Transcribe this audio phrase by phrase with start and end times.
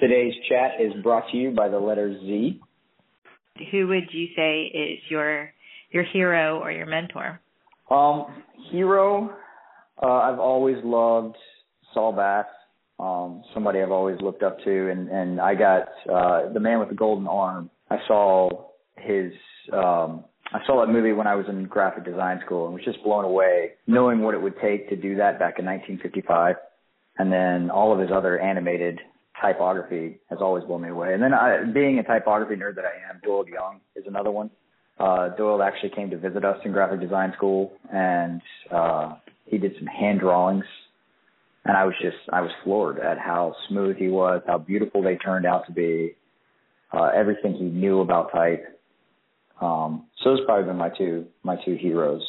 [0.00, 2.58] Today's chat is brought to you by the letter Z.
[3.70, 5.50] Who would you say is your
[5.90, 7.38] your hero or your mentor?
[7.90, 9.36] Um, hero,
[10.02, 11.36] uh, I've always loved
[11.92, 12.46] Saul Bass.
[12.98, 16.88] Um, somebody I've always looked up to, and and I got uh, the man with
[16.88, 17.68] the golden arm.
[17.90, 18.48] I saw
[18.96, 19.32] his
[19.70, 23.02] um, I saw that movie when I was in graphic design school and was just
[23.04, 26.56] blown away knowing what it would take to do that back in 1955.
[27.18, 28.98] And then all of his other animated
[29.40, 31.14] typography has always blown me away.
[31.14, 34.50] And then I, being a typography nerd that I am, Doyald Young is another one.
[34.98, 39.14] Uh, Doyald actually came to visit us in graphic design school and, uh,
[39.46, 40.64] he did some hand drawings
[41.64, 45.16] and I was just, I was floored at how smooth he was, how beautiful they
[45.16, 46.14] turned out to be,
[46.92, 48.80] uh, everything he knew about type
[49.60, 52.22] um, so those probably been my two my two heroes.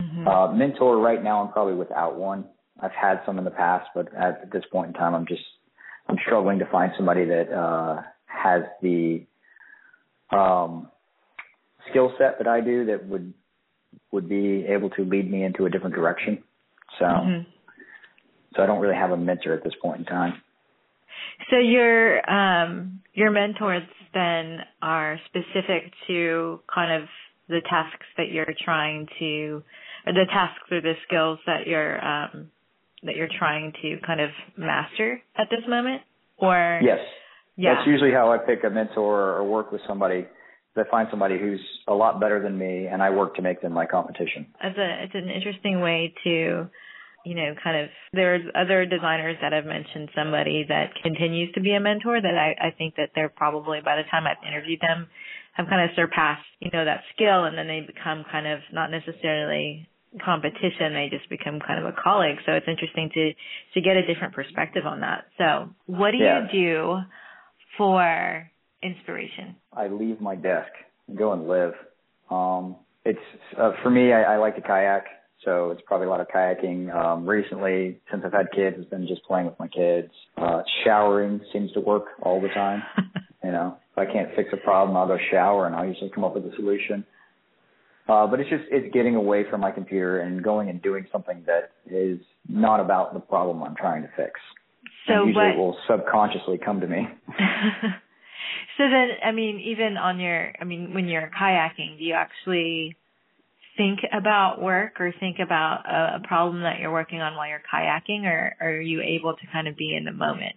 [0.00, 0.26] Mm-hmm.
[0.26, 2.44] Uh, mentor right now, I'm probably without one.
[2.80, 5.42] I've had some in the past, but at this point in time, I'm just
[6.08, 9.24] I'm struggling to find somebody that uh, has the
[10.30, 10.88] um,
[11.90, 13.32] skill set that I do that would
[14.12, 16.42] would be able to lead me into a different direction.
[16.98, 17.50] So mm-hmm.
[18.54, 20.42] so I don't really have a mentor at this point in time.
[21.50, 23.82] So your um, your mentors
[24.14, 27.08] then are specific to kind of
[27.48, 29.62] the tasks that you're trying to,
[30.06, 32.50] or the tasks or the skills that you're um,
[33.02, 36.02] that you're trying to kind of master at this moment,
[36.36, 36.98] or yes,
[37.56, 37.74] yeah.
[37.74, 40.26] That's usually how I pick a mentor or work with somebody.
[40.78, 43.72] I find somebody who's a lot better than me, and I work to make them
[43.72, 44.46] my competition.
[44.62, 46.68] It's a it's an interesting way to
[47.26, 51.74] you know, kind of there's other designers that have mentioned somebody that continues to be
[51.74, 55.08] a mentor that I, I think that they're probably by the time I've interviewed them
[55.54, 58.92] have kind of surpassed, you know, that skill and then they become kind of not
[58.92, 59.88] necessarily
[60.24, 62.38] competition, they just become kind of a colleague.
[62.46, 63.32] So it's interesting to
[63.74, 65.26] to get a different perspective on that.
[65.38, 66.46] So what do yeah.
[66.52, 66.98] you do
[67.76, 68.50] for
[68.82, 69.56] inspiration?
[69.72, 70.70] I leave my desk
[71.08, 71.74] and go and live.
[72.30, 73.18] Um it's
[73.58, 75.04] uh, for me I, I like to kayak
[75.44, 76.94] so it's probably a lot of kayaking.
[76.94, 80.10] Um, recently, since I've had kids, it's been just playing with my kids.
[80.36, 82.82] Uh, showering seems to work all the time.
[83.44, 86.24] you know, if I can't fix a problem, I'll go shower and I'll usually come
[86.24, 87.04] up with a solution.
[88.08, 91.44] Uh, but it's just, it's getting away from my computer and going and doing something
[91.46, 94.32] that is not about the problem I'm trying to fix.
[95.06, 97.08] So and usually what, it will subconsciously come to me.
[98.76, 102.96] so then, I mean, even on your, I mean, when you're kayaking, do you actually
[103.76, 107.62] think about work or think about a, a problem that you're working on while you're
[107.72, 110.54] kayaking, or, or are you able to kind of be in the moment?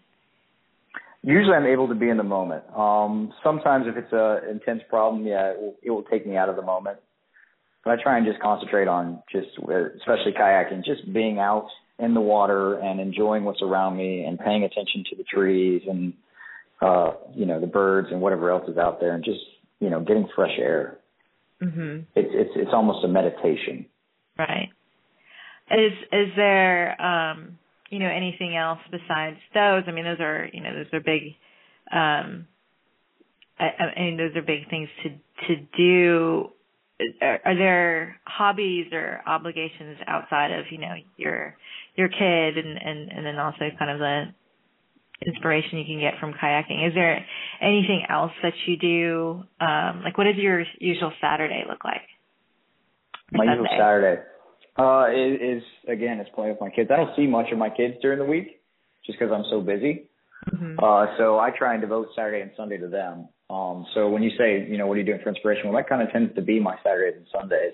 [1.22, 2.64] Usually, I'm able to be in the moment.
[2.76, 6.48] Um, sometimes, if it's a intense problem, yeah, it will, it will take me out
[6.48, 7.00] of the moment.
[7.90, 11.68] But I try and just concentrate on just, especially kayaking, just being out
[11.98, 16.14] in the water and enjoying what's around me and paying attention to the trees and
[16.82, 19.40] uh, you know the birds and whatever else is out there and just
[19.80, 21.00] you know getting fresh air
[21.62, 22.00] Mm-hmm.
[22.16, 23.86] It's it's it's almost a meditation.
[24.38, 24.70] Right.
[25.72, 27.58] Is is there um
[27.90, 29.84] you know anything else besides those?
[29.88, 31.36] I mean, those are you know those are big.
[31.92, 32.48] Um,
[33.60, 35.10] I, I mean, those are big things to
[35.48, 36.52] to do.
[37.22, 41.56] Are, are there hobbies or obligations outside of you know your
[41.96, 44.26] your kid and and and then also kind of the
[45.26, 46.88] inspiration you can get from kayaking.
[46.88, 47.26] Is there
[47.62, 49.44] anything else that you do?
[49.60, 52.02] Um, like, what does your usual Saturday look like?
[53.32, 53.62] My Sunday?
[53.62, 54.22] usual Saturday
[54.78, 56.90] uh, is, is again, it's playing with my kids.
[56.92, 58.62] I don't see much of my kids during the week
[59.06, 60.10] just because I'm so busy.
[60.54, 60.80] Mm-hmm.
[60.80, 63.28] Uh, so I try and devote Saturday and Sunday to them.
[63.50, 65.70] Um, so when you say, you know, what are you doing for inspiration?
[65.70, 67.74] Well, that kind of tends to be my Saturdays and Sundays.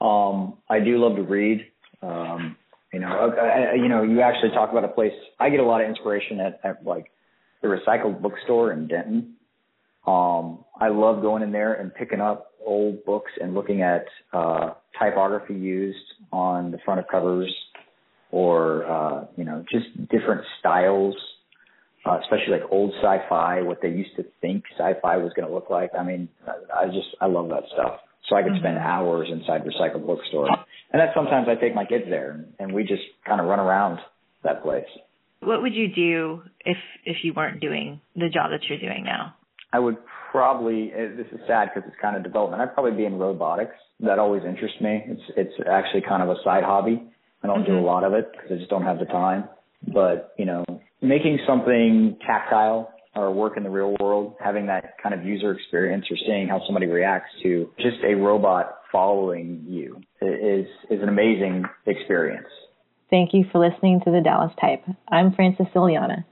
[0.00, 1.66] Um, I do love to read.
[2.02, 2.56] Um,
[2.92, 5.12] you know, uh, you know, you actually talk about a place.
[5.38, 7.10] I get a lot of inspiration at, at like
[7.62, 9.34] the recycled bookstore in Denton.
[10.06, 14.74] Um, I love going in there and picking up old books and looking at uh,
[14.98, 15.98] typography used
[16.32, 17.52] on the front of covers,
[18.30, 21.14] or uh, you know, just different styles,
[22.06, 25.70] uh, especially like old sci-fi, what they used to think sci-fi was going to look
[25.70, 25.90] like.
[25.98, 28.00] I mean, I just I love that stuff.
[28.28, 28.60] So I could mm-hmm.
[28.60, 30.48] spend hours inside recycled bookstore.
[30.92, 33.98] And that sometimes I take my kids there and we just kind of run around
[34.44, 34.86] that place.
[35.40, 39.34] What would you do if if you weren't doing the job that you're doing now?
[39.72, 39.96] I would
[40.30, 40.90] probably.
[40.90, 42.62] This is sad because it's kind of development.
[42.62, 43.74] I'd probably be in robotics.
[44.00, 45.04] That always interests me.
[45.06, 47.02] It's it's actually kind of a side hobby.
[47.42, 47.72] I don't mm-hmm.
[47.72, 49.48] do a lot of it because I just don't have the time.
[49.92, 50.64] But you know,
[51.00, 56.04] making something tactile or work in the real world, having that kind of user experience
[56.10, 61.64] or seeing how somebody reacts to just a robot following you is is an amazing
[61.86, 62.48] experience.
[63.10, 64.82] Thank you for listening to the Dallas Type.
[65.08, 66.24] I'm Frances Iliana.